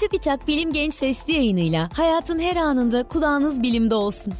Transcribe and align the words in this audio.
Çubitak 0.00 0.48
Bilim 0.48 0.72
Genç 0.72 0.94
Sesli 0.94 1.32
yayınıyla 1.32 1.88
hayatın 1.96 2.40
her 2.40 2.56
anında 2.56 3.02
kulağınız 3.02 3.62
bilimde 3.62 3.94
olsun. 3.94 4.32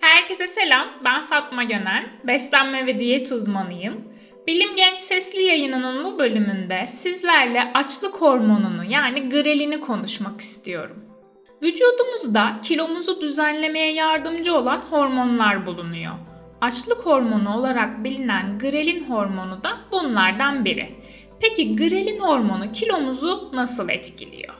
Herkese 0.00 0.46
selam, 0.46 0.88
ben 1.04 1.26
Fatma 1.26 1.64
Gönen, 1.64 2.08
beslenme 2.24 2.86
ve 2.86 3.00
diyet 3.00 3.32
uzmanıyım. 3.32 4.04
Bilim 4.46 4.76
Genç 4.76 5.00
Sesli 5.00 5.42
yayınının 5.42 6.04
bu 6.04 6.18
bölümünde 6.18 6.86
sizlerle 6.86 7.72
açlık 7.74 8.14
hormonunu 8.14 8.84
yani 8.84 9.30
grelini 9.30 9.80
konuşmak 9.80 10.40
istiyorum. 10.40 11.04
Vücudumuzda 11.62 12.60
kilomuzu 12.62 13.20
düzenlemeye 13.20 13.92
yardımcı 13.92 14.54
olan 14.54 14.80
hormonlar 14.80 15.66
bulunuyor. 15.66 16.14
Açlık 16.60 17.06
hormonu 17.06 17.56
olarak 17.56 18.04
bilinen 18.04 18.58
grelin 18.58 19.04
hormonu 19.10 19.62
da 19.62 19.78
bunlardan 19.92 20.64
biri. 20.64 20.88
Peki 21.40 21.76
grelin 21.76 22.20
hormonu 22.20 22.72
kilomuzu 22.72 23.50
nasıl 23.52 23.88
etkiliyor? 23.88 24.54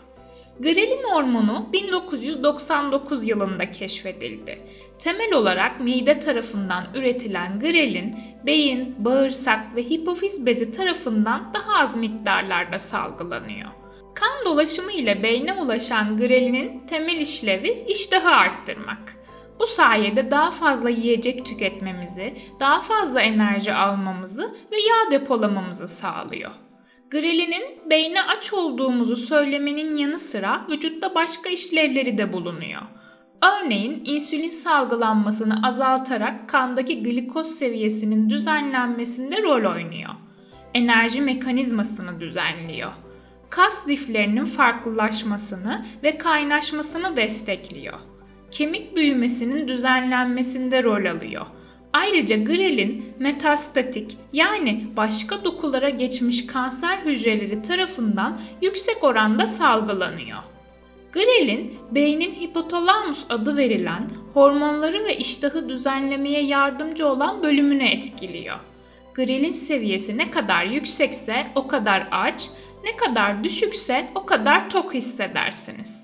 Grelin 0.61 1.03
hormonu 1.03 1.69
1999 1.73 3.27
yılında 3.27 3.71
keşfedildi. 3.71 4.59
Temel 4.99 5.33
olarak 5.33 5.81
mide 5.81 6.19
tarafından 6.19 6.85
üretilen 6.95 7.61
grelin 7.61 8.17
beyin, 8.47 8.95
bağırsak 8.99 9.77
ve 9.77 9.83
hipofiz 9.83 10.47
bezi 10.47 10.71
tarafından 10.71 11.55
daha 11.55 11.79
az 11.79 11.97
miktarlarda 11.97 12.79
salgılanıyor. 12.79 13.69
Kan 14.15 14.45
dolaşımı 14.45 14.93
ile 14.93 15.23
beyne 15.23 15.53
ulaşan 15.53 16.17
grelinin 16.17 16.87
temel 16.87 17.17
işlevi 17.17 17.85
iştahı 17.89 18.29
arttırmak. 18.29 19.18
Bu 19.59 19.67
sayede 19.67 20.31
daha 20.31 20.51
fazla 20.51 20.91
yiyecek 20.91 21.47
tüketmemizi, 21.47 22.35
daha 22.61 22.81
fazla 22.81 23.21
enerji 23.21 23.75
almamızı 23.75 24.55
ve 24.73 24.77
yağ 24.77 25.11
depolamamızı 25.11 25.89
sağlıyor. 25.89 26.51
Grelinin 27.11 27.91
beyne 27.91 28.23
aç 28.23 28.53
olduğumuzu 28.53 29.17
söylemenin 29.17 29.97
yanı 29.97 30.19
sıra 30.19 30.67
vücutta 30.71 31.15
başka 31.15 31.49
işlevleri 31.49 32.19
de 32.19 32.33
bulunuyor. 32.33 32.83
Örneğin 33.43 34.03
insülin 34.05 34.49
salgılanmasını 34.49 35.67
azaltarak 35.67 36.49
kandaki 36.49 37.03
glikoz 37.03 37.47
seviyesinin 37.47 38.31
düzenlenmesinde 38.31 39.43
rol 39.43 39.75
oynuyor. 39.75 40.11
Enerji 40.75 41.21
mekanizmasını 41.21 42.21
düzenliyor. 42.21 42.93
Kas 43.51 43.89
liflerinin 43.89 44.45
farklılaşmasını 44.45 45.87
ve 46.03 46.19
kaynaşmasını 46.19 47.17
destekliyor. 47.17 47.99
Kemik 48.51 48.97
büyümesinin 48.97 49.69
düzenlenmesinde 49.69 50.83
rol 50.83 51.05
alıyor. 51.05 51.47
Ayrıca 51.93 52.37
grelin 52.37 53.15
metastatik 53.19 54.17
yani 54.33 54.87
başka 54.97 55.45
dokulara 55.45 55.89
geçmiş 55.89 56.47
kanser 56.47 56.99
hücreleri 56.99 57.63
tarafından 57.63 58.41
yüksek 58.63 59.05
oranda 59.05 59.47
salgılanıyor. 59.47 60.39
Grelin, 61.13 61.79
beynin 61.91 62.35
hipotalamus 62.35 63.25
adı 63.29 63.57
verilen 63.57 64.11
hormonları 64.35 65.05
ve 65.05 65.17
iştahı 65.17 65.69
düzenlemeye 65.69 66.43
yardımcı 66.43 67.09
olan 67.09 67.43
bölümünü 67.43 67.85
etkiliyor. 67.89 68.57
Grelin 69.15 69.53
seviyesi 69.53 70.19
ne 70.19 70.31
kadar 70.31 70.65
yüksekse 70.65 71.47
o 71.55 71.67
kadar 71.67 72.09
aç, 72.11 72.51
ne 72.85 72.97
kadar 72.97 73.45
düşükse 73.45 74.09
o 74.15 74.27
kadar 74.27 74.71
tok 74.71 74.95
hissedersiniz. 74.95 75.98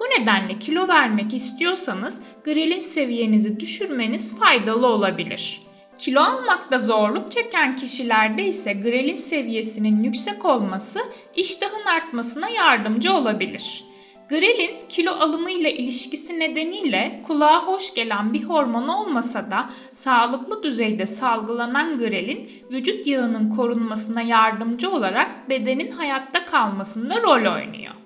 Bu 0.00 0.04
nedenle 0.04 0.58
kilo 0.58 0.88
vermek 0.88 1.34
istiyorsanız 1.34 2.18
grelin 2.44 2.80
seviyenizi 2.80 3.60
düşürmeniz 3.60 4.38
faydalı 4.38 4.86
olabilir. 4.86 5.62
Kilo 5.98 6.20
almakta 6.20 6.78
zorluk 6.78 7.32
çeken 7.32 7.76
kişilerde 7.76 8.44
ise 8.46 8.72
grelin 8.72 9.16
seviyesinin 9.16 10.02
yüksek 10.02 10.44
olması 10.44 11.00
iştahın 11.36 11.84
artmasına 11.84 12.48
yardımcı 12.48 13.12
olabilir. 13.12 13.84
Grelin 14.28 14.88
kilo 14.88 15.12
alımı 15.12 15.50
ile 15.50 15.74
ilişkisi 15.74 16.38
nedeniyle 16.38 17.22
kulağa 17.26 17.66
hoş 17.66 17.94
gelen 17.94 18.32
bir 18.32 18.42
hormon 18.42 18.88
olmasa 18.88 19.50
da 19.50 19.70
sağlıklı 19.92 20.62
düzeyde 20.62 21.06
salgılanan 21.06 21.98
grelin 21.98 22.50
vücut 22.70 23.06
yağının 23.06 23.56
korunmasına 23.56 24.22
yardımcı 24.22 24.90
olarak 24.90 25.48
bedenin 25.48 25.90
hayatta 25.90 26.46
kalmasında 26.46 27.22
rol 27.22 27.54
oynuyor. 27.54 28.03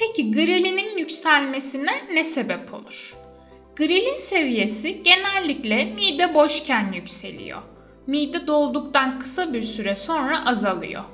Peki 0.00 0.32
grelinin 0.32 0.98
yükselmesine 0.98 1.92
ne 2.14 2.24
sebep 2.24 2.74
olur? 2.74 3.14
Grelin 3.76 4.14
seviyesi 4.14 5.02
genellikle 5.02 5.84
mide 5.84 6.34
boşken 6.34 6.92
yükseliyor. 6.92 7.62
Mide 8.06 8.46
dolduktan 8.46 9.18
kısa 9.20 9.52
bir 9.52 9.62
süre 9.62 9.94
sonra 9.94 10.46
azalıyor. 10.46 11.04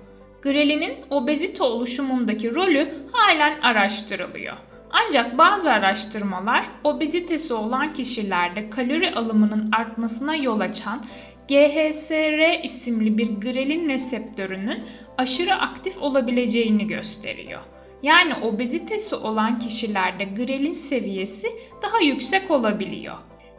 Grelinin 0.43 0.95
obezite 1.11 1.63
oluşumundaki 1.63 2.55
rolü 2.55 2.95
halen 3.13 3.61
araştırılıyor. 3.61 4.57
Ancak 4.91 5.39
bazı 5.39 5.73
araştırmalar 5.73 6.67
obezitesi 6.85 7.55
olan 7.55 7.95
kişilerde 7.95 8.71
kalori 8.71 9.15
alımının 9.15 9.71
artmasına 9.73 10.37
yol 10.37 10.61
açan 10.61 11.07
GHSR 11.49 12.65
isimli 12.65 13.19
bir 13.19 13.29
grelin 13.29 13.89
reseptörünün 13.89 14.85
aşırı 15.19 15.55
aktif 15.55 16.03
olabileceğini 16.03 16.87
gösteriyor. 16.87 17.76
Yani 18.03 18.35
obezitesi 18.35 19.15
olan 19.15 19.59
kişilerde 19.59 20.25
grelin 20.25 20.75
seviyesi 20.75 21.49
daha 21.83 22.01
yüksek 22.01 22.51
olabiliyor. 22.51 23.17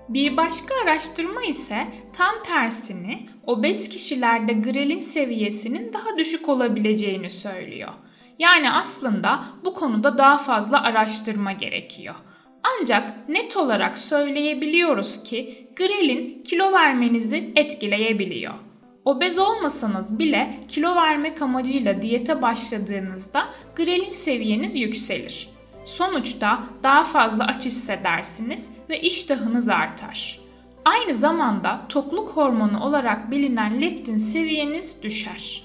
Bir 0.09 0.37
başka 0.37 0.75
araştırma 0.83 1.43
ise 1.43 1.87
tam 2.17 2.43
tersini 2.43 3.29
obez 3.45 3.89
kişilerde 3.89 4.53
grelin 4.53 4.99
seviyesinin 4.99 5.93
daha 5.93 6.17
düşük 6.17 6.49
olabileceğini 6.49 7.29
söylüyor. 7.29 7.93
Yani 8.39 8.71
aslında 8.71 9.43
bu 9.65 9.73
konuda 9.73 10.17
daha 10.17 10.37
fazla 10.37 10.83
araştırma 10.83 11.51
gerekiyor. 11.51 12.15
Ancak 12.63 13.29
net 13.29 13.57
olarak 13.57 13.97
söyleyebiliyoruz 13.97 15.23
ki 15.23 15.67
grelin 15.75 16.43
kilo 16.43 16.71
vermenizi 16.71 17.51
etkileyebiliyor. 17.55 18.53
Obez 19.07 19.39
olmasanız 19.39 20.19
bile 20.19 20.59
kilo 20.67 20.95
vermek 20.95 21.41
amacıyla 21.41 22.01
diyete 22.01 22.41
başladığınızda 22.41 23.47
grelin 23.75 24.09
seviyeniz 24.09 24.75
yükselir. 24.75 25.49
Sonuçta 25.85 26.63
daha 26.83 27.03
fazla 27.03 27.47
aç 27.47 27.65
hissedersiniz 27.65 28.69
ve 28.89 29.01
iştahınız 29.01 29.69
artar. 29.69 30.39
Aynı 30.85 31.15
zamanda 31.15 31.81
tokluk 31.89 32.29
hormonu 32.29 32.83
olarak 32.83 33.31
bilinen 33.31 33.81
leptin 33.81 34.17
seviyeniz 34.17 35.03
düşer. 35.03 35.63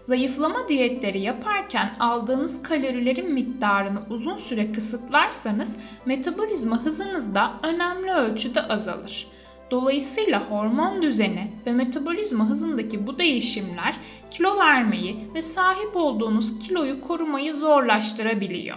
Zayıflama 0.00 0.68
diyetleri 0.68 1.20
yaparken 1.20 1.94
aldığınız 2.00 2.62
kalorilerin 2.62 3.32
miktarını 3.32 4.00
uzun 4.10 4.36
süre 4.36 4.72
kısıtlarsanız 4.72 5.76
metabolizma 6.06 6.84
hızınız 6.84 7.34
da 7.34 7.52
önemli 7.62 8.10
ölçüde 8.10 8.62
azalır. 8.62 9.37
Dolayısıyla 9.70 10.50
hormon 10.50 11.02
düzeni 11.02 11.50
ve 11.66 11.72
metabolizma 11.72 12.48
hızındaki 12.48 13.06
bu 13.06 13.18
değişimler 13.18 13.94
kilo 14.30 14.58
vermeyi 14.58 15.16
ve 15.34 15.42
sahip 15.42 15.96
olduğunuz 15.96 16.58
kiloyu 16.58 17.00
korumayı 17.00 17.54
zorlaştırabiliyor. 17.54 18.76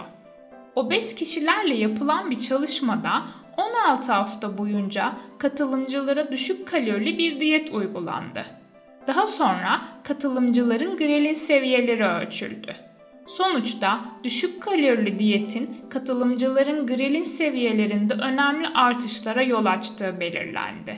Obez 0.76 1.14
kişilerle 1.14 1.74
yapılan 1.74 2.30
bir 2.30 2.38
çalışmada 2.38 3.22
16 3.56 4.12
hafta 4.12 4.58
boyunca 4.58 5.12
katılımcılara 5.38 6.30
düşük 6.30 6.68
kalorili 6.68 7.18
bir 7.18 7.40
diyet 7.40 7.74
uygulandı. 7.74 8.44
Daha 9.06 9.26
sonra 9.26 9.80
katılımcıların 10.02 10.96
grelin 10.96 11.34
seviyeleri 11.34 12.04
ölçüldü. 12.04 12.76
Sonuçta 13.36 14.04
düşük 14.24 14.62
kalorili 14.62 15.18
diyetin 15.18 15.76
katılımcıların 15.90 16.86
grelin 16.86 17.24
seviyelerinde 17.24 18.14
önemli 18.14 18.68
artışlara 18.68 19.42
yol 19.42 19.66
açtığı 19.66 20.20
belirlendi. 20.20 20.96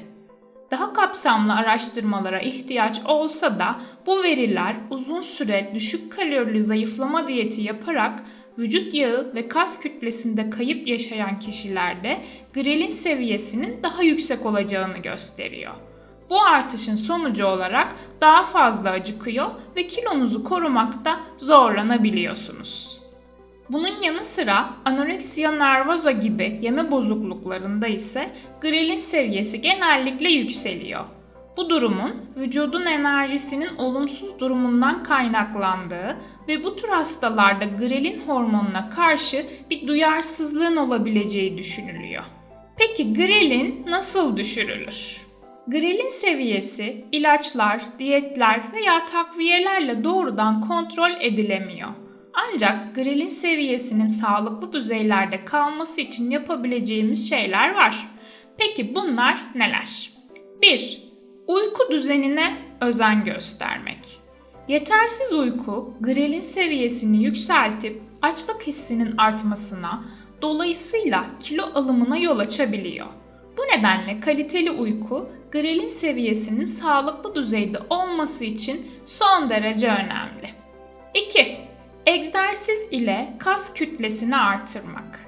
Daha 0.71 0.93
kapsamlı 0.93 1.55
araştırmalara 1.55 2.41
ihtiyaç 2.41 3.01
olsa 3.05 3.59
da 3.59 3.81
bu 4.07 4.23
veriler 4.23 4.77
uzun 4.91 5.21
süre 5.21 5.71
düşük 5.75 6.13
kalorili 6.13 6.61
zayıflama 6.61 7.29
diyeti 7.29 7.63
yaparak 7.63 8.25
vücut 8.59 8.95
yağı 8.95 9.35
ve 9.35 9.49
kas 9.49 9.81
kütlesinde 9.81 10.51
kayıp 10.51 10.89
yaşayan 10.89 11.39
kişilerde 11.39 12.21
grelin 12.55 12.91
seviyesinin 12.91 13.83
daha 13.83 14.03
yüksek 14.03 14.47
olacağını 14.47 14.99
gösteriyor. 14.99 15.75
Bu 16.35 16.43
artışın 16.43 16.97
sonucu 16.97 17.47
olarak 17.47 17.95
daha 18.21 18.45
fazla 18.45 18.91
acıkıyor 18.91 19.51
ve 19.77 19.87
kilonuzu 19.87 20.45
korumakta 20.45 21.21
zorlanabiliyorsunuz. 21.39 23.01
Bunun 23.69 24.03
yanı 24.03 24.25
sıra 24.25 24.71
anoreksiya 24.85 25.53
nervoza 25.53 26.11
gibi 26.11 26.59
yeme 26.63 26.91
bozukluklarında 26.91 27.87
ise 27.87 28.31
grelin 28.61 28.99
seviyesi 28.99 29.61
genellikle 29.61 30.29
yükseliyor. 30.29 31.05
Bu 31.57 31.71
durumun 31.71 32.15
vücudun 32.37 32.87
enerjisinin 32.87 33.77
olumsuz 33.77 34.39
durumundan 34.39 35.03
kaynaklandığı 35.03 36.17
ve 36.49 36.65
bu 36.65 36.77
tür 36.77 36.89
hastalarda 36.89 37.65
grelin 37.65 38.21
hormonuna 38.27 38.91
karşı 38.91 39.47
bir 39.71 39.87
duyarsızlığın 39.87 40.77
olabileceği 40.77 41.59
düşünülüyor. 41.59 42.25
Peki 42.77 43.15
grelin 43.15 43.85
nasıl 43.87 44.37
düşürülür? 44.37 45.24
Grelin 45.67 46.09
seviyesi 46.09 47.05
ilaçlar, 47.13 47.83
diyetler 47.99 48.73
veya 48.73 49.07
takviyelerle 49.07 50.05
doğrudan 50.05 50.69
kontrol 50.69 51.11
edilemiyor. 51.21 51.89
Ancak 52.35 52.95
grelin 52.95 53.29
seviyesinin 53.29 54.09
sağlıklı 54.09 54.73
düzeylerde 54.73 55.45
kalması 55.45 56.01
için 56.01 56.31
yapabileceğimiz 56.31 57.29
şeyler 57.31 57.75
var. 57.75 58.09
Peki 58.59 58.95
bunlar 58.95 59.39
neler? 59.55 60.11
1. 60.63 61.03
Uyku 61.47 61.91
düzenine 61.91 62.57
özen 62.81 63.25
göstermek. 63.25 64.21
Yetersiz 64.69 65.33
uyku 65.33 65.95
grelin 66.01 66.41
seviyesini 66.41 67.25
yükseltip 67.25 68.03
açlık 68.23 68.63
hissinin 68.67 69.15
artmasına, 69.19 70.05
dolayısıyla 70.43 71.25
kilo 71.41 71.65
alımına 71.75 72.17
yol 72.17 72.39
açabiliyor. 72.39 73.07
Bu 73.57 73.63
nedenle 73.63 74.21
kaliteli 74.21 74.71
uyku 74.71 75.29
grelin 75.53 75.89
seviyesinin 75.89 76.67
sağlıklı 76.67 77.35
düzeyde 77.35 77.79
olması 77.91 78.45
için 78.45 78.91
son 79.05 79.51
derece 79.51 79.89
önemli. 79.89 80.51
2. 81.15 81.57
Egzersiz 82.07 82.79
ile 82.91 83.35
kas 83.39 83.75
kütlesini 83.75 84.37
artırmak. 84.37 85.21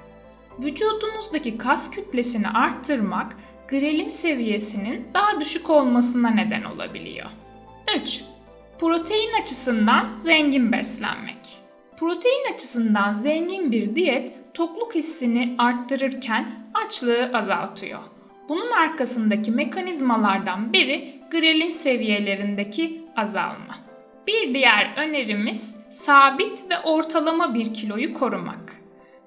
Vücudunuzdaki 0.59 1.57
kas 1.57 1.91
kütlesini 1.91 2.49
arttırmak 2.49 3.37
grelin 3.67 4.09
seviyesinin 4.09 5.07
daha 5.13 5.39
düşük 5.41 5.69
olmasına 5.69 6.29
neden 6.29 6.63
olabiliyor. 6.63 7.29
3. 8.01 8.21
Protein 8.79 9.41
açısından 9.41 10.09
zengin 10.23 10.71
beslenmek. 10.71 11.61
Protein 11.99 12.53
açısından 12.53 13.13
zengin 13.13 13.71
bir 13.71 13.95
diyet 13.95 14.53
tokluk 14.53 14.95
hissini 14.95 15.55
arttırırken 15.57 16.69
açlığı 16.73 17.31
azaltıyor. 17.33 17.99
Bunun 18.49 18.71
arkasındaki 18.71 19.51
mekanizmalardan 19.51 20.73
biri 20.73 21.13
grelin 21.31 21.69
seviyelerindeki 21.69 23.01
azalma. 23.15 23.75
Bir 24.27 24.53
diğer 24.53 24.93
önerimiz 24.97 25.75
sabit 25.89 26.69
ve 26.69 26.79
ortalama 26.79 27.53
bir 27.53 27.73
kiloyu 27.73 28.13
korumak. 28.13 28.73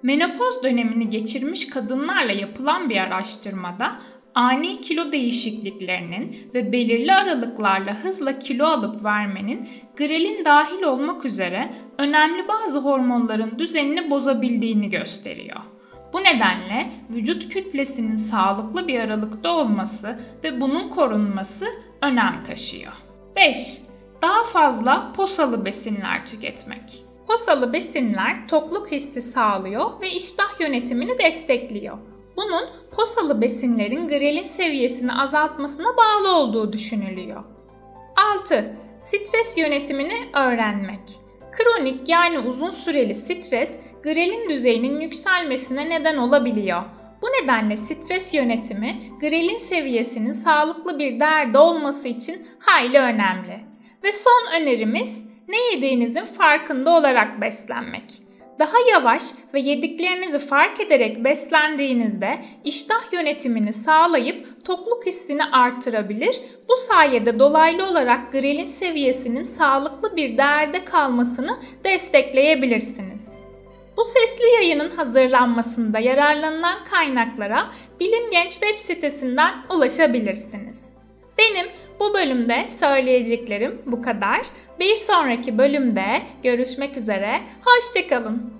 Menopoz 0.03 0.63
dönemini 0.63 1.11
geçirmiş 1.11 1.67
kadınlarla 1.67 2.33
yapılan 2.33 2.91
bir 2.91 2.97
araştırmada 2.97 3.93
ani 4.35 4.81
kilo 4.81 5.13
değişikliklerinin 5.13 6.51
ve 6.55 6.73
belirli 6.73 7.15
aralıklarla 7.15 8.05
hızla 8.05 8.39
kilo 8.39 8.67
alıp 8.67 9.05
vermenin 9.05 9.69
grelin 9.97 10.45
dahil 10.45 10.83
olmak 10.83 11.25
üzere 11.25 11.73
önemli 11.99 12.49
bazı 12.49 12.79
hormonların 12.79 13.59
düzenini 13.59 14.11
bozabildiğini 14.11 14.91
gösteriyor. 14.91 15.61
Bu 16.13 16.25
nedenle 16.25 16.91
vücut 17.11 17.49
kütlesinin 17.53 18.17
sağlıklı 18.17 18.89
bir 18.89 19.01
aralıkta 19.01 19.51
olması 19.51 20.19
ve 20.45 20.61
bunun 20.61 20.89
korunması 20.89 21.67
önem 22.03 22.45
taşıyor. 22.47 22.93
5. 23.37 23.83
Daha 24.23 24.45
fazla 24.45 25.13
posalı 25.17 25.65
besinler 25.65 26.27
tüketmek. 26.27 27.05
Posalı 27.27 27.73
besinler 27.73 28.49
tokluk 28.49 28.93
hissi 28.93 29.23
sağlıyor 29.23 30.01
ve 30.01 30.11
iştah 30.11 30.61
yönetimini 30.61 31.19
destekliyor. 31.19 31.99
Bunun 32.37 32.65
posalı 32.97 33.41
besinlerin 33.41 34.09
grelin 34.09 34.43
seviyesini 34.43 35.13
azaltmasına 35.13 35.89
bağlı 35.97 36.37
olduğu 36.37 36.73
düşünülüyor. 36.73 37.45
6. 38.41 38.77
Stres 39.01 39.59
yönetimini 39.59 40.29
öğrenmek. 40.35 41.01
Kronik 41.53 42.09
yani 42.09 42.39
uzun 42.39 42.71
süreli 42.71 43.15
stres 43.15 43.79
grelin 44.03 44.49
düzeyinin 44.49 45.01
yükselmesine 45.01 45.91
neden 45.91 46.17
olabiliyor. 46.17 46.83
Bu 47.23 47.27
nedenle 47.27 47.77
stres 47.77 48.35
yönetimi 48.35 48.97
grelin 49.21 49.57
seviyesinin 49.57 50.33
sağlıklı 50.33 50.99
bir 50.99 51.21
değerde 51.21 51.59
olması 51.59 52.09
için 52.09 52.47
hayli 52.59 52.99
önemli. 52.99 53.61
Ve 54.05 54.13
son 54.13 54.53
önerimiz 54.61 55.25
ne 55.49 55.57
yediğinizin 55.75 56.25
farkında 56.25 56.91
olarak 56.91 57.41
beslenmek. 57.41 58.05
Daha 58.59 58.77
yavaş 58.91 59.23
ve 59.55 59.61
yediklerinizi 59.61 60.39
fark 60.39 60.81
ederek 60.81 61.25
beslendiğinizde 61.25 62.45
iştah 62.65 63.13
yönetimini 63.13 63.73
sağlayıp 63.73 64.40
tokluk 64.65 65.07
hissini 65.07 65.45
artırabilir. 65.45 66.41
Bu 66.69 66.77
sayede 66.77 67.39
dolaylı 67.39 67.87
olarak 67.87 68.33
grelin 68.33 68.67
seviyesinin 68.67 69.45
sağlıklı 69.45 70.17
bir 70.17 70.39
değerde 70.39 70.85
kalmasını 70.85 71.59
destekleyebilirsiniz. 71.85 73.41
Bu 73.97 74.05
sesli 74.05 74.55
yayının 74.55 74.91
hazırlanmasında 74.91 75.99
yararlanılan 75.99 76.85
kaynaklara 76.85 77.71
Bilim 78.01 78.31
Genç 78.31 78.51
web 78.51 78.79
sitesinden 78.79 79.55
ulaşabilirsiniz. 79.71 80.97
Benim 81.39 81.67
bu 82.01 82.15
bölümde 82.15 82.69
söyleyeceklerim 82.69 83.83
bu 83.87 84.03
kadar. 84.03 84.41
Bir 84.81 84.97
sonraki 84.97 85.59
bölümde 85.59 86.23
görüşmek 86.43 86.97
üzere. 86.97 87.41
Hoşçakalın. 87.65 88.60